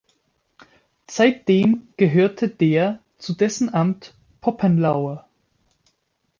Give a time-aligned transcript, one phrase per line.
[1.07, 5.29] Seitdem gehörte der zu dessen Amt Poppenlauer.